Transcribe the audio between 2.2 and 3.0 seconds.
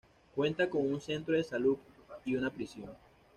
y una prisión.